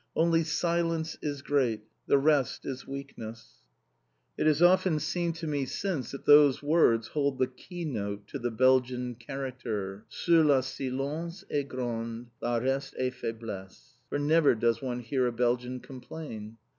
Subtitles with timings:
[0.15, 3.57] "Only silence is great, the rest is weakness!"
[4.35, 8.39] It has often seemed to me since that those words hold the key note to
[8.39, 10.05] the Belgian character.
[10.09, 15.31] "Seul la silence est grande; la reste est faiblesse." For never does one hear a
[15.31, 16.57] Belgian complain!